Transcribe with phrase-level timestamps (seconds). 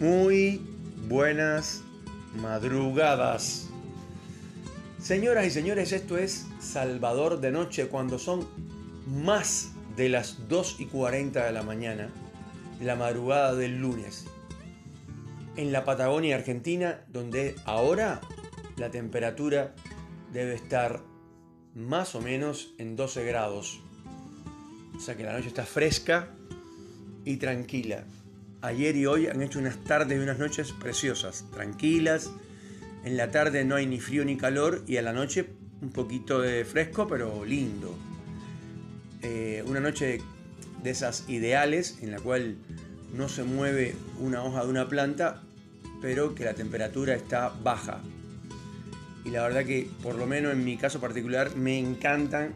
[0.00, 0.60] Muy
[1.08, 1.82] buenas
[2.34, 3.68] madrugadas.
[5.00, 8.44] Señoras y señores, esto es Salvador de Noche cuando son
[9.06, 12.10] más de las 2 y 40 de la mañana,
[12.80, 14.26] la madrugada del lunes.
[15.54, 18.20] En la Patagonia Argentina, donde ahora
[18.76, 19.76] la temperatura
[20.32, 21.02] debe estar
[21.76, 23.80] más o menos en 12 grados.
[24.96, 26.30] O sea que la noche está fresca
[27.24, 28.04] y tranquila.
[28.64, 32.30] Ayer y hoy han hecho unas tardes y unas noches preciosas, tranquilas.
[33.04, 35.50] En la tarde no hay ni frío ni calor y a la noche
[35.82, 37.94] un poquito de fresco, pero lindo.
[39.20, 40.22] Eh, una noche
[40.82, 42.56] de esas ideales en la cual
[43.12, 45.42] no se mueve una hoja de una planta,
[46.00, 48.00] pero que la temperatura está baja.
[49.26, 52.54] Y la verdad que, por lo menos en mi caso particular, me encantan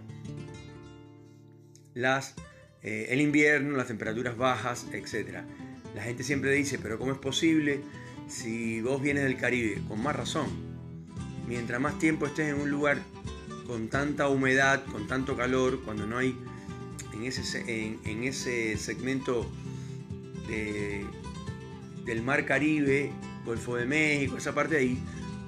[1.93, 2.35] las,
[2.83, 5.41] eh, el invierno, las temperaturas bajas, etc.
[5.95, 7.81] La gente siempre dice, pero ¿cómo es posible
[8.29, 9.81] si vos vienes del Caribe?
[9.89, 10.47] Con más razón.
[11.47, 12.99] Mientras más tiempo estés en un lugar
[13.67, 16.37] con tanta humedad, con tanto calor, cuando no hay
[17.13, 19.51] en ese, en, ese segmento
[22.05, 23.11] del mar Caribe,
[23.45, 24.99] Golfo de México, esa parte de ahí,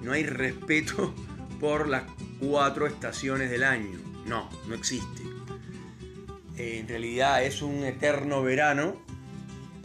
[0.02, 1.14] no hay respeto
[1.60, 2.04] por las
[2.38, 3.98] cuatro estaciones del año.
[4.26, 5.22] No, no existe.
[6.56, 8.96] En realidad es un eterno verano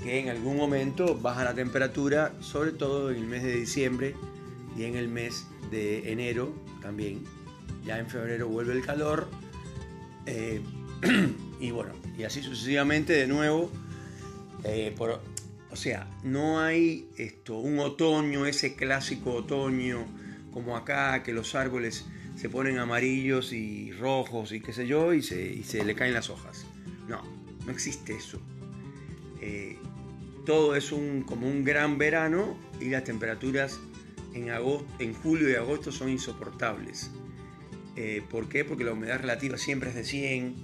[0.03, 4.15] que en algún momento baja la temperatura, sobre todo en el mes de diciembre
[4.77, 7.23] y en el mes de enero también.
[7.85, 9.27] Ya en febrero vuelve el calor.
[10.25, 10.61] Eh,
[11.59, 13.71] y bueno, y así sucesivamente de nuevo.
[14.63, 14.95] Eh,
[15.71, 20.05] o sea, no hay esto, un otoño, ese clásico otoño
[20.51, 25.21] como acá, que los árboles se ponen amarillos y rojos y qué sé yo, y
[25.21, 26.65] se, y se le caen las hojas.
[27.09, 27.21] No,
[27.65, 28.39] no existe eso.
[29.45, 29.77] Eh,
[30.43, 33.79] todo es un, como un gran verano y las temperaturas
[34.33, 37.11] en, agosto, en julio y agosto son insoportables.
[37.95, 38.65] Eh, ¿Por qué?
[38.65, 40.55] Porque la humedad relativa siempre es de 100,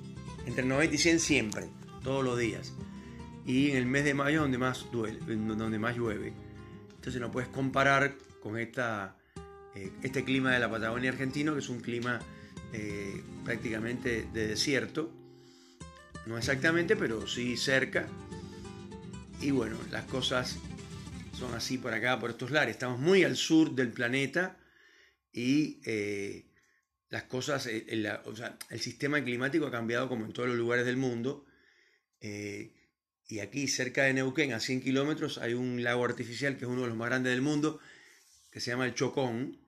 [0.47, 1.69] entre 90 y 100 siempre,
[2.03, 2.73] todos los días.
[3.45, 6.33] Y en el mes de mayo donde más, duele, donde más llueve.
[6.95, 9.15] Entonces no puedes comparar con esta,
[9.75, 12.19] eh, este clima de la Patagonia argentino, que es un clima
[12.73, 15.11] eh, prácticamente de desierto.
[16.25, 18.07] No exactamente, pero sí cerca
[19.41, 20.57] y bueno, las cosas
[21.37, 22.75] son así por acá, por estos lares.
[22.75, 24.57] Estamos muy al sur del planeta
[25.31, 26.45] y eh,
[27.09, 31.45] las cosas, eh, el, sistema climático ha cambiado como en todos los lugares del mundo.
[32.19, 32.75] Eh,
[33.27, 36.81] y aquí cerca de Neuquén, a 100 kilómetros, hay un lago artificial que es uno
[36.81, 37.79] de los más grandes del mundo,
[38.51, 39.59] que se llama el Chocón.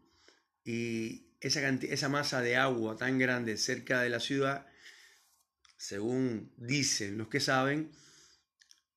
[0.63, 4.67] Y esa, esa masa de agua tan grande cerca de la ciudad,
[5.77, 7.91] según dicen los que saben,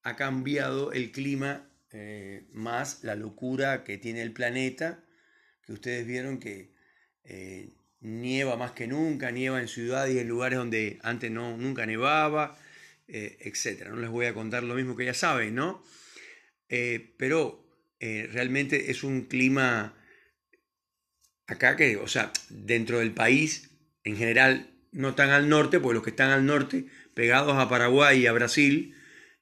[0.07, 5.03] ha cambiado el clima eh, más la locura que tiene el planeta,
[5.65, 6.71] que ustedes vieron que
[7.25, 11.85] eh, nieva más que nunca, nieva en ciudades y en lugares donde antes no, nunca
[11.85, 12.57] nevaba,
[13.09, 13.89] eh, etc.
[13.89, 15.83] No les voy a contar lo mismo que ya saben, ¿no?
[17.17, 17.65] pero
[17.99, 19.95] realmente es un clima
[21.47, 23.71] acá que, o sea, dentro del país,
[24.03, 28.19] en general, no tan al norte, porque los que están al norte, pegados a Paraguay
[28.19, 28.96] y a Brasil,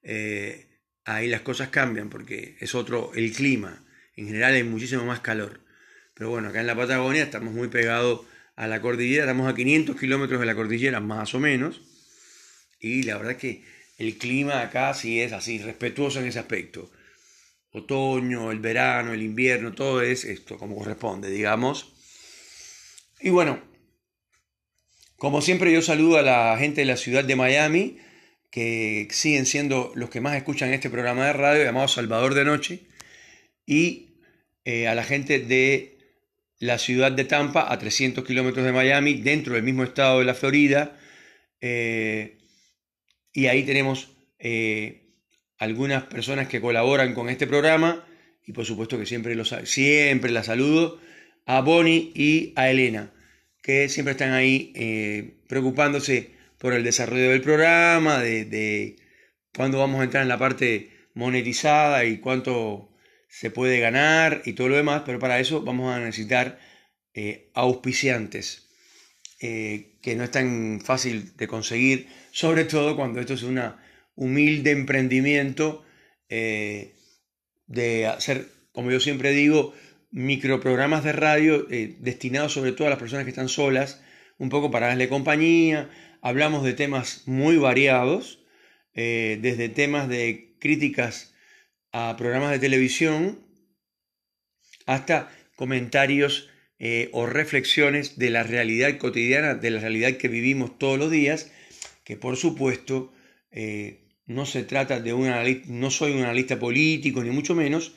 [0.06, 0.68] eh,
[1.04, 3.84] ahí las cosas cambian porque es otro el clima.
[4.16, 5.62] En general hay muchísimo más calor.
[6.14, 8.22] Pero bueno, acá en la Patagonia estamos muy pegados
[8.56, 11.82] a la cordillera, estamos a 500 kilómetros de la cordillera más o menos.
[12.80, 13.64] Y la verdad es que
[13.98, 16.92] el clima acá sí es así, respetuoso en ese aspecto.
[17.72, 21.94] Otoño, el verano, el invierno, todo es esto como corresponde, digamos.
[23.20, 23.62] Y bueno,
[25.18, 27.98] como siempre yo saludo a la gente de la ciudad de Miami,
[28.56, 32.86] que siguen siendo los que más escuchan este programa de radio llamado Salvador de Noche,
[33.66, 34.22] y
[34.64, 35.98] eh, a la gente de
[36.60, 40.36] la ciudad de Tampa, a 300 kilómetros de Miami, dentro del mismo estado de la
[40.36, 40.98] Florida,
[41.60, 42.38] eh,
[43.34, 45.02] y ahí tenemos eh,
[45.58, 48.08] algunas personas que colaboran con este programa,
[48.46, 51.02] y por supuesto que siempre, los, siempre la saludo,
[51.46, 53.12] a Bonnie y a Elena,
[53.62, 58.96] que siempre están ahí preocupándose por el desarrollo del programa, de, de
[59.56, 62.90] cuándo vamos a entrar en la parte monetizada y cuánto
[63.36, 66.58] se puede ganar y todo lo demás, pero para eso vamos a necesitar
[67.14, 68.70] eh, auspiciantes,
[69.42, 73.62] eh, que no es tan fácil de conseguir, sobre todo cuando esto es un
[74.16, 75.84] humilde emprendimiento
[76.30, 76.94] eh,
[77.68, 79.74] de hacer, como yo siempre digo,
[80.12, 81.68] microprogramas de radio
[82.00, 84.02] destinados sobre todo a las personas que están solas,
[84.38, 85.90] un poco para darle compañía,
[86.26, 88.40] Hablamos de temas muy variados,
[88.96, 91.36] eh, desde temas de críticas
[91.92, 93.46] a programas de televisión
[94.88, 96.50] hasta comentarios
[96.80, 101.52] eh, o reflexiones de la realidad cotidiana, de la realidad que vivimos todos los días,
[102.04, 103.14] que por supuesto
[103.52, 107.94] eh, no se trata de una no soy un analista político ni mucho menos,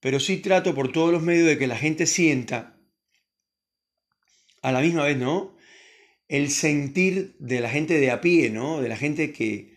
[0.00, 2.78] pero sí trato por todos los medios de que la gente sienta
[4.60, 5.56] a la misma vez, ¿no?
[6.28, 8.80] El sentir de la gente de a pie, ¿no?
[8.80, 9.74] De la gente que,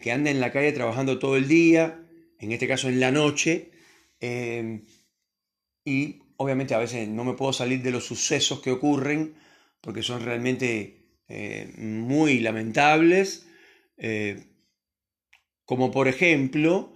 [0.00, 2.00] que anda en la calle trabajando todo el día,
[2.38, 3.70] en este caso en la noche,
[4.20, 4.82] eh,
[5.84, 9.34] y obviamente a veces no me puedo salir de los sucesos que ocurren,
[9.80, 13.46] porque son realmente eh, muy lamentables,
[13.96, 14.44] eh,
[15.64, 16.92] como por ejemplo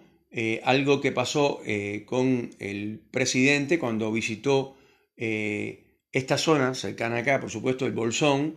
[0.63, 1.61] algo que pasó
[2.07, 4.79] con el presidente cuando visitó
[5.15, 8.57] esta zona cercana acá, por supuesto, el Bolsón,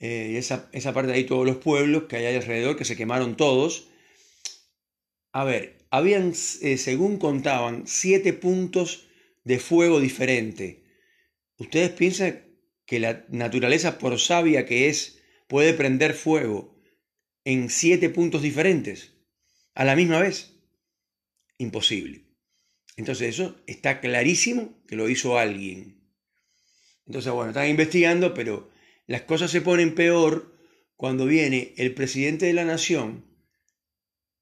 [0.00, 3.36] y esa, esa parte de ahí, todos los pueblos que hay alrededor, que se quemaron
[3.36, 3.88] todos.
[5.32, 9.08] A ver, habían, eh, según contaban, siete puntos
[9.44, 10.84] de fuego diferente.
[11.56, 12.44] ¿Ustedes piensan
[12.86, 16.80] que la naturaleza, por sabia que es, puede prender fuego
[17.44, 19.14] en siete puntos diferentes
[19.74, 20.54] a la misma vez?
[21.58, 22.24] Imposible.
[22.96, 25.98] Entonces eso está clarísimo que lo hizo alguien.
[27.06, 28.70] Entonces, bueno, están investigando, pero
[29.08, 30.54] las cosas se ponen peor
[30.94, 33.24] cuando viene el presidente de la nación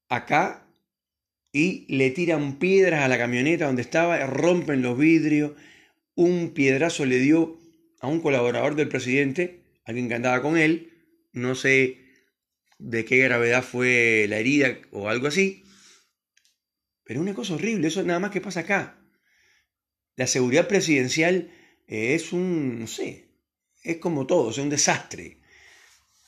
[0.09, 0.67] acá
[1.53, 5.53] y le tiran piedras a la camioneta donde estaba, rompen los vidrios,
[6.15, 7.57] un piedrazo le dio
[8.01, 10.91] a un colaborador del presidente, alguien que andaba con él,
[11.31, 11.99] no sé
[12.77, 15.63] de qué gravedad fue la herida o algo así,
[17.05, 18.99] pero una cosa horrible, eso nada más que pasa acá.
[20.17, 21.51] La seguridad presidencial
[21.87, 23.26] es un, no sé,
[23.87, 25.37] es como todo, es un desastre.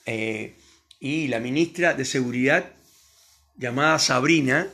[0.06, 0.56] Eh,
[1.00, 2.72] y la ministra de Seguridad,
[3.58, 4.68] llamada Sabrina,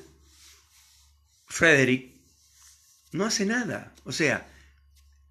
[1.47, 2.11] Frederick
[3.11, 3.93] no hace nada.
[4.03, 4.47] O sea,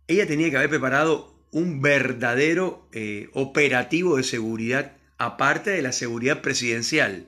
[0.08, 6.42] ella tenía que haber preparado un verdadero eh, operativo de seguridad aparte de la seguridad
[6.42, 7.26] presidencial.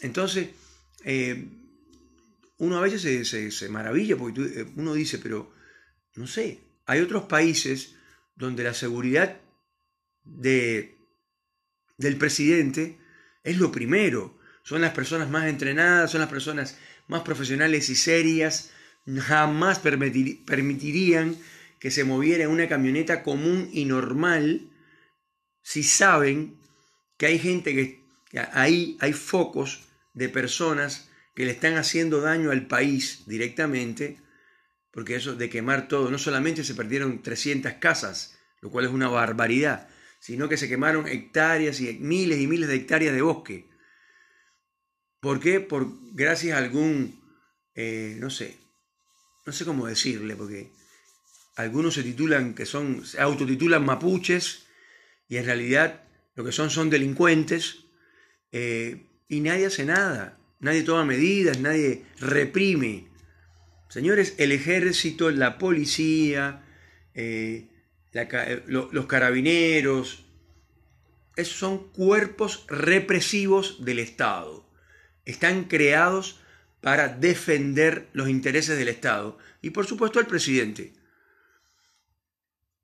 [0.00, 0.50] Entonces,
[1.04, 1.44] eh,
[2.58, 5.52] uno a veces se, maravilla porque uno dice, pero
[6.14, 7.96] no sé, hay otros países
[8.34, 9.40] donde la seguridad
[10.24, 10.98] de,
[11.98, 12.98] del presidente
[13.44, 14.38] es lo primero.
[14.62, 18.70] Son las personas más entrenadas, son las personas más profesionales y serias
[19.20, 21.36] jamás permitirían
[21.80, 24.70] que se moviera en una camioneta común y normal
[25.62, 26.56] si saben
[27.16, 29.80] que hay gente que ahí hay focos
[30.14, 34.18] de personas que le están haciendo daño al país directamente,
[34.92, 39.08] porque eso de quemar todo, no solamente se perdieron 300 casas, lo cual es una
[39.08, 39.88] barbaridad,
[40.20, 43.68] sino que se quemaron hectáreas y miles y miles de hectáreas de bosque.
[45.20, 45.60] ¿Por qué?
[45.60, 47.20] Por, gracias a algún,
[47.74, 48.56] eh, no sé,
[49.46, 50.70] no sé cómo decirle, porque
[51.56, 54.66] algunos se titulan, que son, se autotitulan mapuches,
[55.28, 56.04] y en realidad
[56.34, 57.84] lo que son son delincuentes,
[58.52, 63.11] eh, y nadie hace nada, nadie toma medidas, nadie reprime.
[63.92, 66.64] Señores, el ejército, la policía,
[67.14, 67.68] eh,
[68.66, 70.24] los carabineros,
[71.44, 74.62] son cuerpos represivos del Estado
[75.24, 76.40] están creados
[76.80, 80.92] para defender los intereses del Estado y por supuesto al presidente.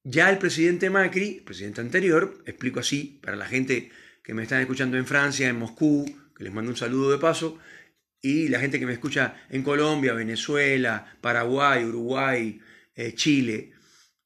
[0.04, 3.90] Ya el presidente Macri, el presidente anterior, explico así para la gente
[4.22, 7.58] que me están escuchando en Francia, en Moscú, que les mando un saludo de paso,
[8.20, 12.60] y la gente que me escucha en Colombia, Venezuela, Paraguay, Uruguay,
[12.94, 13.72] eh, Chile,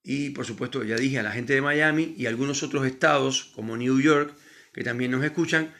[0.03, 3.77] y por supuesto ya dije a la gente de Miami y algunos otros estados como
[3.77, 4.37] New York,
[4.73, 5.73] que también nos escuchan,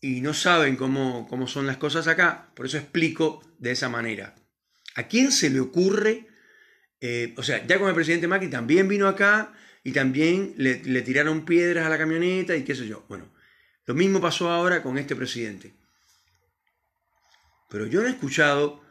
[0.00, 4.34] y no saben cómo, cómo son las cosas acá, por eso explico de esa manera.
[4.94, 6.26] ¿A quién se le ocurre?
[7.00, 9.52] Eh, o sea, ya con el presidente Macri también vino acá
[9.82, 13.04] y también le, tiraron piedras a la camioneta y qué sé yo.
[13.08, 13.32] Bueno,
[13.86, 15.74] lo mismo pasó ahora con este presidente.
[17.70, 18.82] Pero yo no he escuchado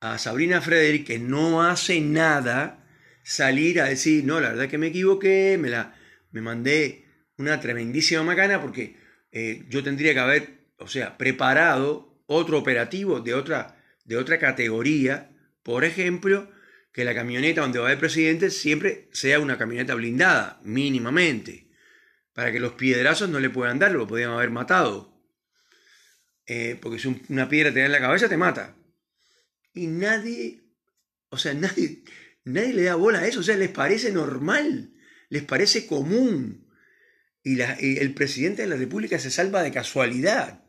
[0.00, 2.86] a Sabrina Frederick, que no hace nada,
[3.24, 5.94] salir a decir, no, la verdad que me equivoqué, me, la,
[6.30, 7.06] me mandé
[7.38, 8.96] una tremendísima macana porque
[9.32, 10.48] eh, yo tendría que haber,
[10.78, 15.30] o sea, preparado otro operativo de otra, de otra categoría,
[15.62, 16.50] por ejemplo,
[16.92, 21.70] que la camioneta donde va el presidente siempre sea una camioneta blindada, mínimamente,
[22.34, 25.09] para que los piedrazos no le puedan dar, lo podían haber matado.
[26.52, 28.76] Eh, porque si una piedra te da en la cabeza, te mata.
[29.72, 30.64] Y nadie,
[31.28, 32.02] o sea, nadie,
[32.42, 34.92] nadie le da bola a eso, o sea, les parece normal,
[35.28, 36.68] les parece común
[37.44, 40.64] y, el presidente de la República se salva de casualidad.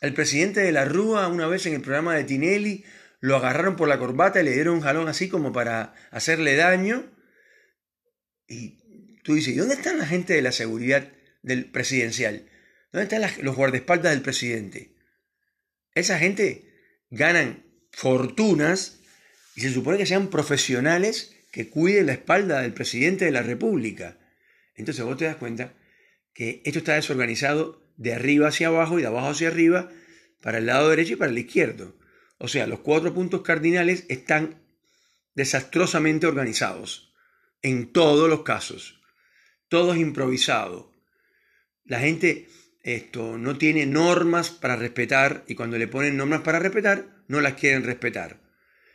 [0.00, 2.84] El presidente de la Rúa, una vez en el programa de Tinelli,
[3.20, 7.12] lo agarraron por la corbata y le dieron un jalón así como para hacerle daño.
[8.48, 11.12] Y tú dices, ¿y dónde están la gente de la seguridad
[11.44, 12.48] del presidencial?
[12.94, 14.94] ¿Dónde están los guardaespaldas del presidente?
[15.96, 16.72] Esa gente
[17.10, 19.00] ganan fortunas
[19.56, 24.16] y se supone que sean profesionales que cuiden la espalda del presidente de la República.
[24.76, 25.74] Entonces vos te das cuenta
[26.34, 29.90] que esto está desorganizado de arriba hacia abajo y de abajo hacia arriba
[30.40, 31.98] para el lado derecho y para el izquierdo.
[32.38, 34.62] O sea, los cuatro puntos cardinales están
[35.34, 37.12] desastrosamente organizados
[37.60, 39.00] en todos los casos.
[39.66, 40.92] Todo es improvisado.
[41.82, 42.46] La gente
[42.84, 47.54] esto, no tiene normas para respetar y cuando le ponen normas para respetar, no las
[47.54, 48.40] quieren respetar.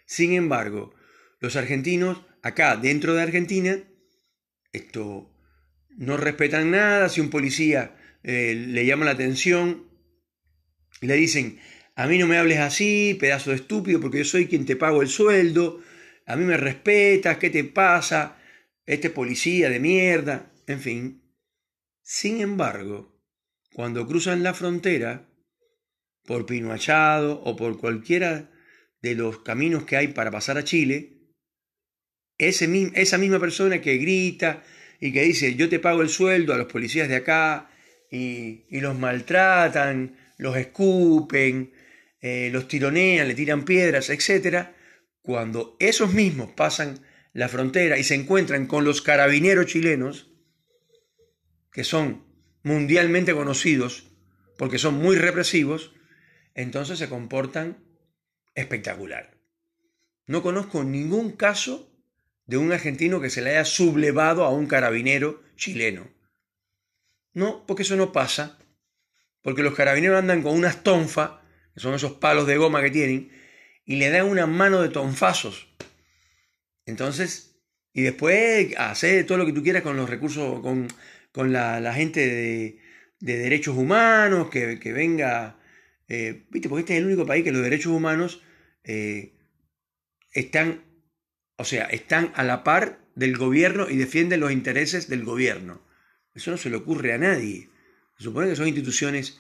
[0.06, 0.94] Sin embargo,
[1.40, 3.84] los argentinos, acá dentro de Argentina,
[4.72, 5.36] esto,
[5.90, 7.10] no respetan nada.
[7.10, 9.90] Si un policía eh, le llama la atención,
[11.02, 11.60] le dicen,
[11.96, 15.02] a mí no me hables así, pedazo de estúpido, porque yo soy quien te pago
[15.02, 15.82] el sueldo,
[16.28, 18.38] a mí me respetas, ¿qué te pasa?
[18.86, 21.24] Este policía de mierda, en fin.
[22.04, 23.19] Sin embargo,
[23.80, 25.30] cuando cruzan la frontera,
[26.26, 28.52] por Pinoachado o por cualquiera
[29.02, 31.30] de los caminos que hay para pasar a Chile,
[32.38, 32.68] esa
[33.18, 34.66] misma persona que grita
[35.00, 37.72] y que dice yo te pago el sueldo a los policías de acá
[38.12, 41.72] y, y los maltratan, los escupen,
[42.20, 44.72] eh, los tironean, le tiran piedras, etc.,
[45.22, 47.00] cuando esos mismos pasan
[47.32, 50.34] la frontera y se encuentran con los carabineros chilenos,
[51.72, 52.28] que son
[52.70, 54.06] mundialmente conocidos
[54.58, 55.94] porque son muy represivos,
[56.54, 57.84] entonces se comportan
[58.54, 59.38] espectacular.
[60.28, 61.92] No conozco ningún caso
[62.46, 66.08] de un argentino que se le haya sublevado a un carabinero chileno.
[67.34, 68.60] No, porque eso no pasa,
[69.42, 71.32] porque los carabineros andan con unas tonfas
[71.76, 73.32] son esos palos de goma que tienen,
[73.86, 75.74] y le dan una mano de tonfazos.
[76.86, 77.62] Entonces,
[77.94, 80.88] y después hacer todo lo que tú quieras con los recursos, con,
[81.48, 82.80] la, gente de,
[83.20, 85.60] derechos humanos, que, venga,
[86.08, 88.42] eh, viste, porque este es el único país que los derechos humanos
[88.84, 89.34] eh,
[90.32, 90.84] están,
[91.58, 95.82] o sea, están a la par del gobierno y defienden los intereses del gobierno.
[96.34, 97.70] Eso no se le ocurre a nadie.
[98.18, 99.40] Se supone que son instituciones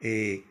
[0.00, 0.44] eh,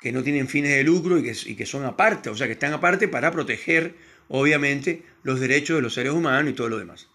[0.00, 2.72] que no tienen fines de lucro y que, que son aparte, o sea, que están
[2.72, 3.94] aparte para proteger,
[4.28, 7.08] obviamente, los derechos de los seres humanos y todo lo demás.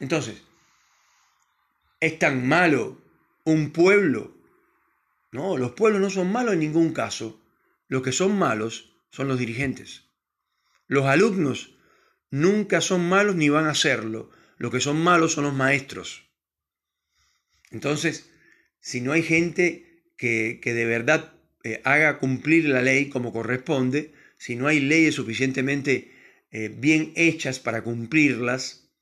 [0.00, 0.42] Entonces,
[2.00, 3.02] ¿es tan malo
[3.44, 4.36] un pueblo?
[5.32, 7.42] No, los pueblos no son malos en ningún caso.
[7.88, 10.04] Los que son malos son los dirigentes.
[10.86, 11.76] Los alumnos
[12.30, 14.30] nunca son malos ni van a serlo.
[14.58, 16.28] Los que son malos son los maestros.
[17.70, 18.30] Entonces,
[18.80, 21.34] si no hay gente que, que de verdad
[21.64, 26.12] eh, haga cumplir la ley como corresponde, si no hay leyes suficientemente
[26.52, 28.92] eh, bien hechas para cumplirlas,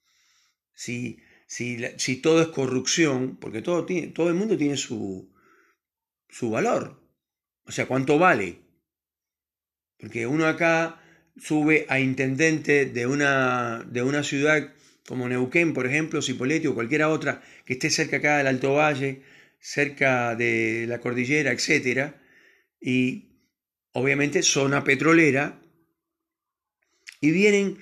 [0.74, 1.18] si,
[1.54, 5.32] si, todo es corrupción, porque todo, tiene, todo el mundo tiene su,
[6.28, 7.00] su valor.
[7.64, 8.58] O sea, ¿cuánto vale?
[9.96, 11.00] Porque uno acá
[11.36, 14.74] sube a intendente de una, de una ciudad
[15.06, 19.22] como Neuquén, por ejemplo, Cipolletti o cualquiera otra que esté cerca acá del Alto Valle,
[19.60, 22.20] cerca de la cordillera, etcétera,
[22.80, 23.38] y
[23.92, 25.62] obviamente zona petrolera,
[27.20, 27.78] y vienen,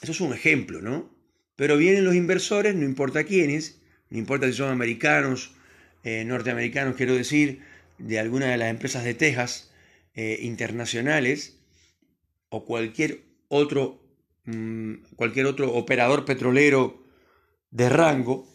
[0.00, 1.19] eso es un ejemplo, ¿no?
[1.60, 5.54] Pero vienen los inversores, no importa quiénes, no importa si son americanos,
[6.04, 7.60] eh, norteamericanos, quiero decir,
[7.98, 9.70] de alguna de las empresas de Texas
[10.14, 11.60] eh, internacionales,
[12.48, 14.02] o cualquier otro,
[14.46, 17.04] mm, cualquier otro operador petrolero
[17.70, 18.48] de rango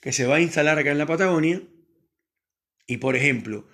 [0.00, 1.60] que se va a instalar acá en la Patagonia,
[2.86, 3.66] y por ejemplo,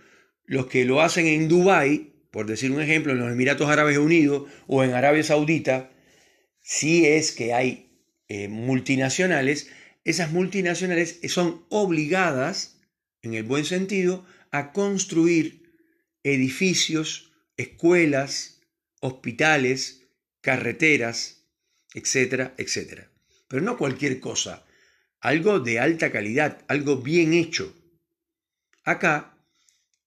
[0.46, 4.48] los que lo hacen en Dubái, por decir un ejemplo, en los Emiratos Árabes Unidos
[4.66, 5.90] o en Arabia Saudita,
[6.62, 7.87] si es que hay
[8.28, 9.70] eh, multinacionales,
[10.04, 12.80] esas multinacionales son obligadas,
[13.22, 15.72] en el buen sentido, a construir
[16.22, 18.60] edificios, escuelas,
[19.00, 20.08] hospitales,
[20.40, 21.44] carreteras,
[21.94, 23.10] etcétera, etcétera.
[23.48, 24.66] Pero no cualquier cosa,
[25.20, 27.74] algo de alta calidad, algo bien hecho.
[28.84, 29.38] Acá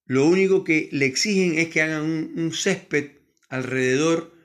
[0.05, 3.11] lo único que le exigen es que hagan un, césped
[3.49, 4.35] alrededor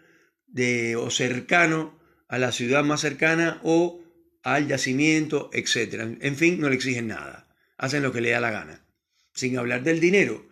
[0.47, 1.95] de o cercano
[2.28, 4.02] a la ciudad más cercana o
[4.42, 6.18] al yacimiento, etc.
[6.21, 7.49] En fin, no le exigen nada.
[7.76, 8.85] Hacen lo que le da la gana.
[9.35, 10.47] Sin hablar del dinero.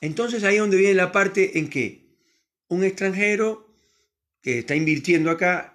[0.00, 2.06] Entonces ahí es donde viene la parte en que
[2.68, 3.74] un extranjero
[4.42, 5.74] que está invirtiendo acá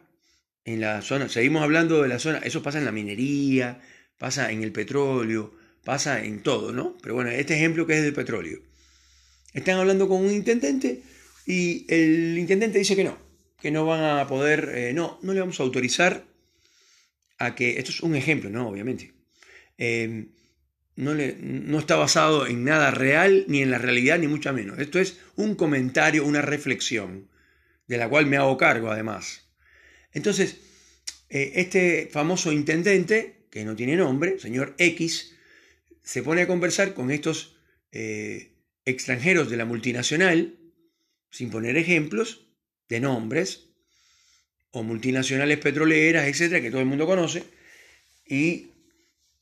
[0.64, 3.82] en la zona, seguimos hablando de la zona, eso pasa en la minería,
[4.18, 6.98] pasa en el petróleo, pasa en todo, ¿no?
[7.02, 8.60] Pero bueno, este ejemplo que es del petróleo.
[9.54, 11.02] están hablando con un intendente
[11.46, 13.18] y el intendente dice que no,
[13.62, 16.26] que no van a poder, eh, no, no le vamos a autorizar
[17.38, 18.68] a que, esto es un ejemplo, ¿no?
[18.68, 19.14] Obviamente.
[19.78, 20.28] Eh,
[20.96, 24.80] no, le, no, está basado en nada real, ni en la realidad, ni mucho menos.
[24.80, 27.30] Esto es un comentario, una reflexión,
[27.88, 29.48] de la cual me hago cargo además.
[30.12, 30.58] Entonces,
[31.30, 35.36] eh, este famoso intendente, que no tiene nombre, señor X,
[36.04, 37.58] se pone a conversar con estos
[37.92, 38.54] eh,
[38.86, 40.58] extranjeros de la multinacional,
[41.30, 42.51] sin poner ejemplos
[42.92, 43.70] de nombres,
[44.72, 47.44] o multinacionales petroleras, etcétera, que todo el mundo conoce,
[48.26, 48.72] y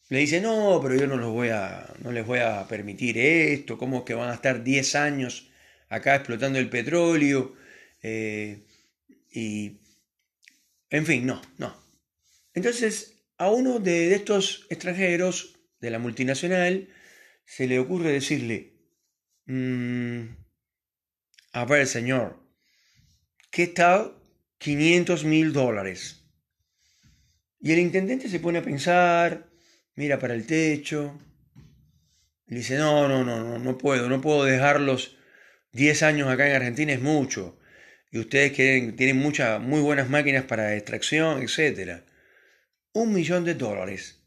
[0.09, 3.77] le dice, no, pero yo no, los voy a, no les voy a permitir esto,
[3.77, 5.49] ¿cómo que van a estar 10 años
[5.89, 7.55] acá explotando el petróleo?
[8.03, 8.65] Eh,
[9.31, 9.79] y,
[10.91, 11.75] en fin, no, no.
[12.53, 16.89] Entonces, a uno de estos extranjeros de la multinacional
[17.45, 18.73] se le ocurre decirle,
[19.45, 20.21] mm,
[21.53, 22.48] a ver, señor,
[23.51, 24.15] ¿qué tal
[24.57, 26.23] 500 mil dólares?
[27.59, 29.49] Y el intendente se pone a pensar,
[29.95, 31.19] mira para el techo.
[32.47, 35.17] Y dice, no, no, no, no, no puedo, no puedo dejarlos
[35.73, 37.59] 10 años acá en Argentina, es mucho.
[38.11, 42.01] Y ustedes tienen muchas, muy buenas máquinas para extracción, etc.
[42.93, 44.19] Un millón de dólares.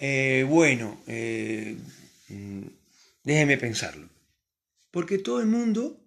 [0.00, 1.76] Eh, bueno, eh,
[2.28, 2.62] mm,
[3.22, 4.08] déjeme pensarlo.
[4.90, 5.99] Porque todo el mundo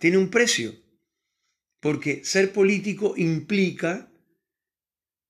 [0.00, 0.74] tiene un precio.
[1.78, 4.12] Porque ser político implica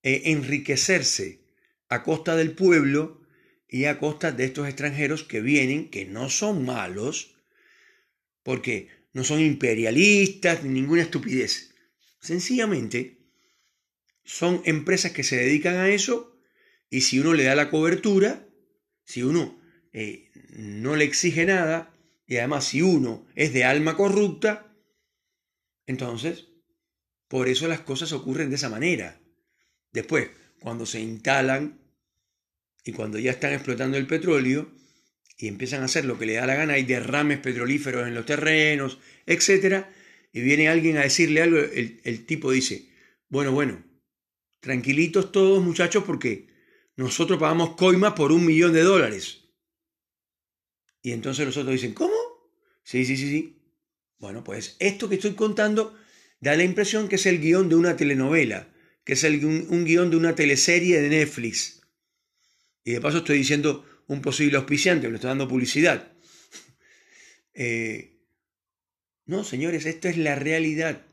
[0.02, 1.44] eh, enriquecerse
[1.88, 3.20] a costa del pueblo
[3.68, 7.36] y a costa de estos extranjeros que vienen, que no son malos,
[8.42, 11.74] porque no son imperialistas ni ninguna estupidez.
[12.20, 13.18] Sencillamente
[14.24, 16.40] son empresas que se dedican a eso
[16.88, 18.46] y si uno le da la cobertura,
[19.04, 19.60] si uno
[19.92, 21.89] eh, no le exige nada
[22.30, 24.72] y además si uno es de alma corrupta,
[25.84, 26.46] entonces
[27.26, 29.20] por eso las cosas ocurren de esa manera.
[29.90, 31.81] Después, cuando se instalan
[32.85, 34.70] y cuando ya están explotando el petróleo
[35.38, 38.26] y empiezan a hacer lo que le da la gana, hay derrames petrolíferos en los
[38.26, 39.87] terrenos, etc.
[40.33, 42.90] Y viene alguien a decirle algo, el, tipo dice,
[43.28, 43.83] bueno, bueno,
[44.61, 46.46] tranquilitos todos muchachos porque
[46.94, 49.49] nosotros pagamos coima por un millón de dólares.
[51.02, 52.14] Y entonces los otros dicen, ¿cómo?
[52.82, 53.62] Sí, sí, sí, sí.
[54.18, 55.96] Bueno, pues esto que estoy contando
[56.40, 58.68] da la impresión que es el guion de una telenovela,
[59.04, 61.80] que es el, un guion de una teleserie de Netflix
[62.84, 66.12] y de paso estoy diciendo un posible auspiciante, le estoy dando publicidad.
[67.52, 68.22] Eh,
[69.26, 71.04] no, señores, esto es la realidad.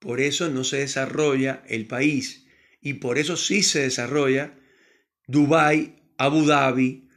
[0.00, 2.46] Por eso no se desarrolla el país.
[2.80, 4.58] Y por eso sí se desarrolla
[5.28, 7.08] Dubái, Abu Dhabi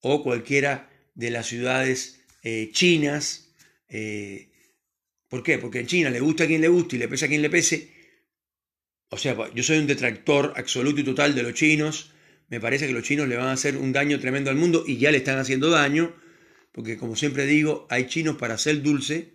[0.00, 0.89] o cualquiera
[1.20, 3.52] de las ciudades eh, chinas.
[3.88, 4.48] Eh,
[5.28, 5.58] ¿Por qué?
[5.58, 7.50] Porque en China le gusta a quien le guste y le pese a quien le
[7.50, 7.90] pese.
[9.10, 12.12] O sea, yo soy un detractor absoluto y total de los chinos
[12.50, 14.98] me parece que los chinos le van a hacer un daño tremendo al mundo y
[14.98, 16.12] ya le están haciendo daño,
[16.72, 19.34] porque como siempre digo, hay chinos para hacer dulce,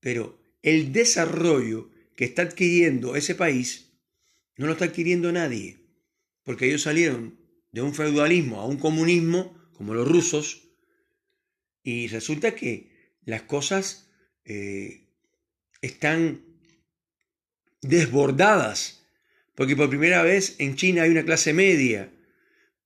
[0.00, 3.92] pero el desarrollo que está adquiriendo ese país
[4.56, 5.78] no lo está adquiriendo nadie,
[6.42, 7.38] porque ellos salieron
[7.70, 10.61] de un feudalismo a un comunismo, como los rusos,
[11.82, 12.90] y resulta que
[13.24, 14.08] las cosas
[14.44, 15.08] eh,
[15.80, 16.42] están
[17.80, 19.04] desbordadas,
[19.54, 22.10] porque por primera vez en China hay una clase media,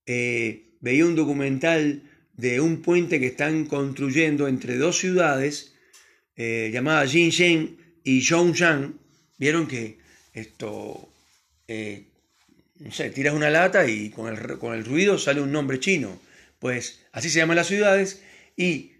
[0.07, 2.03] eh, veía un documental
[2.35, 5.75] de un puente que están construyendo entre dos ciudades
[6.37, 8.99] eh, llamada Jinsheng y Zhongshan.
[9.39, 9.99] Vieron que
[10.33, 11.11] esto,
[12.79, 16.21] no sé, tiras una lata y con el, con el ruido sale un nombre chino.
[16.59, 18.23] Pues así se llaman las ciudades
[18.57, 18.93] y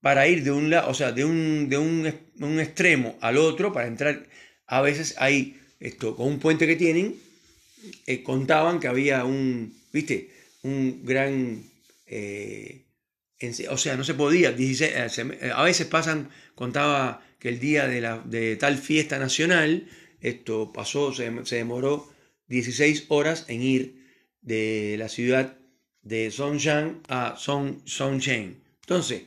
[0.00, 3.72] para ir de un lado, o sea, de un, de un, un, extremo al otro,
[3.72, 4.26] para entrar,
[4.66, 7.16] a veces hay esto, con un puente que tienen,
[8.24, 10.30] contaban que había un, ¿viste?
[10.62, 11.62] Un gran...
[12.06, 12.84] Eh,
[13.70, 14.50] o sea, no se podía.
[14.50, 19.88] Eh, eh, a veces pasan, contaba que el día de, la, de tal fiesta nacional,
[20.20, 22.12] esto pasó, se, demoró
[22.48, 24.06] 16 horas en ir
[24.42, 25.56] de la ciudad
[26.02, 28.62] de Songjiang a Song, Songchen.
[28.80, 29.22] Entonces,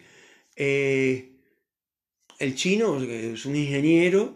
[0.56, 4.36] el chino es un ingeniero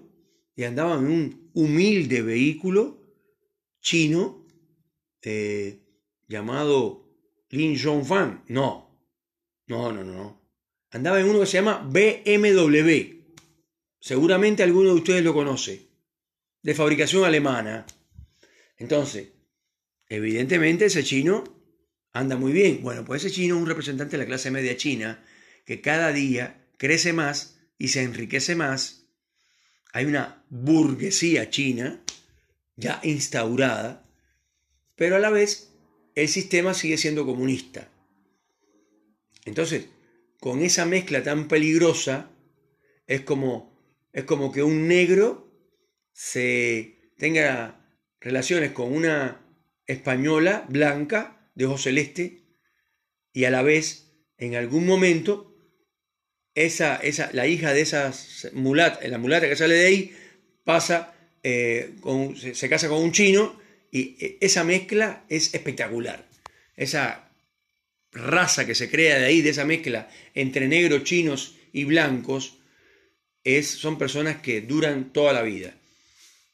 [0.55, 2.97] y andaba en un humilde vehículo
[3.81, 4.45] chino
[6.27, 7.03] llamado
[7.49, 8.43] Lin Fan.
[8.47, 8.87] No,
[9.67, 10.41] no, no, no.
[10.91, 13.17] Andaba en uno que se llama BMW.
[13.99, 15.87] Seguramente alguno de ustedes lo conoce.
[16.61, 17.85] De fabricación alemana.
[18.77, 19.33] Entonces,
[20.07, 21.43] evidentemente ese chino
[22.19, 22.81] anda muy bien.
[22.81, 25.23] Bueno, pues ese chino es un representante de la clase media china
[25.65, 29.07] que cada día crece más y se enriquece más.
[29.93, 32.01] Hay una burguesía china
[32.75, 34.05] ya instaurada,
[34.95, 35.73] pero a la vez
[36.15, 37.89] el sistema sigue siendo comunista.
[39.45, 39.87] Entonces,
[40.39, 42.29] con esa mezcla tan peligrosa,
[43.07, 43.73] es como,
[44.13, 45.51] es como que un negro
[46.13, 47.87] se tenga
[48.19, 49.41] relaciones con una
[49.85, 52.43] española blanca de ojo celeste
[53.33, 55.55] y a la vez en algún momento
[56.53, 58.13] esa, esa, la hija de esa
[58.53, 60.15] mulata, la mulata que sale de ahí
[60.63, 63.59] pasa, eh, con, se, casa con un chino
[63.91, 66.27] y eh, esa mezcla es espectacular.
[66.75, 67.31] Esa
[68.11, 72.59] raza que se crea de ahí, de esa mezcla entre negros, chinos y blancos,
[73.43, 75.75] es, son personas que duran toda la vida.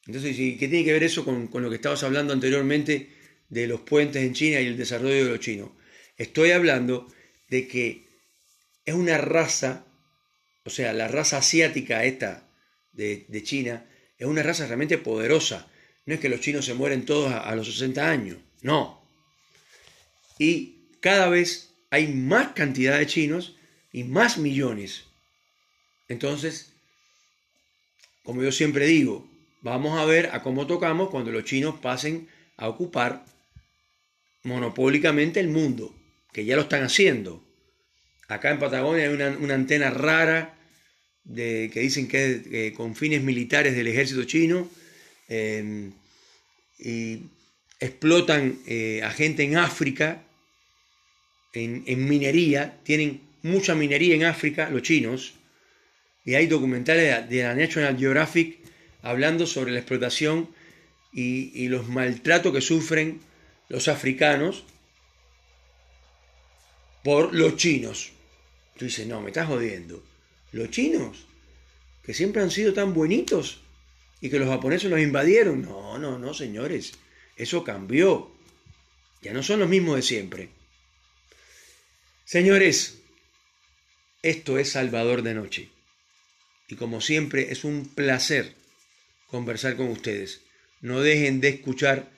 [0.06, 3.80] Entonces, ¿qué tiene que ver eso con, con lo que estabas hablando anteriormente de los
[3.80, 5.70] puentes en China y el desarrollo de los chinos?
[6.16, 7.12] Estoy hablando
[7.48, 8.04] de que
[8.84, 9.84] es una raza,
[10.64, 12.46] o sea, la raza asiática esta
[12.92, 13.84] de, China,
[14.18, 15.68] es una raza realmente poderosa.
[16.06, 19.02] No es que los chinos se mueren todos a, a los 60 años, no.
[20.38, 23.56] Y cada vez hay más cantidad de chinos
[23.92, 25.04] y más millones.
[26.08, 26.72] Entonces,
[28.22, 29.28] como yo siempre digo,
[29.62, 33.24] vamos a ver a cómo tocamos cuando los chinos pasen a ocupar
[34.44, 35.94] monopólicamente el mundo,
[36.32, 37.42] que ya lo están haciendo.
[38.28, 40.54] Acá en Patagonia hay una, antena rara
[41.24, 44.70] de, que dicen que es con fines militares del ejército chino
[45.28, 45.92] em,
[46.78, 47.22] y
[47.80, 50.22] explotan eh, a gente en África,
[51.52, 55.34] en, minería, tienen mucha minería en África, los chinos,
[56.24, 58.58] y hay documentales de la National Geographic
[59.02, 60.48] hablando sobre la explotación
[61.12, 63.20] y, y los maltratos que sufren
[63.68, 64.64] los africanos
[67.02, 68.12] por los chinos.
[68.76, 70.02] Tú dices, no, me estás jodiendo.
[70.52, 71.26] ¿Los chinos?
[72.02, 73.60] Que siempre han sido tan buenitos
[74.20, 75.62] y que los japoneses los invadieron.
[75.62, 76.92] No, no, no, señores.
[77.36, 78.30] Eso cambió.
[79.22, 80.48] Ya no son los mismos de siempre.
[82.24, 82.98] Señores,
[84.22, 85.68] esto es Salvador de Noche.
[86.68, 88.54] Y como siempre, es un placer
[89.26, 90.40] conversar con ustedes.
[90.80, 92.10] No dejen de escuchar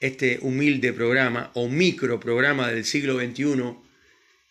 [0.00, 3.76] este humilde programa o micro programa del siglo XXI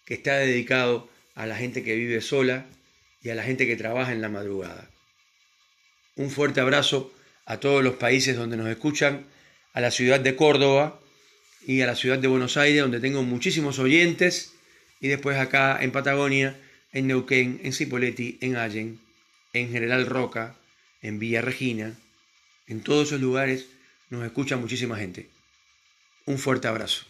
[0.05, 2.65] que está dedicado a la gente que vive sola
[3.23, 4.89] y a la gente que trabaja en la madrugada.
[6.15, 7.13] Un fuerte abrazo
[7.45, 9.25] a todos los países donde nos escuchan,
[9.73, 10.99] a la ciudad de Córdoba
[11.65, 14.53] y a la ciudad de Buenos Aires, donde tengo muchísimos oyentes,
[15.01, 16.55] y después acá en Patagonia,
[16.91, 18.99] en Neuquén, en Cipolletti, en Allen,
[19.53, 20.55] en General Roca,
[21.01, 21.95] en Villa Regina,
[22.67, 23.65] en todos esos lugares
[24.09, 25.27] nos escucha muchísima gente.
[26.29, 27.08] Un fuerte abrazo.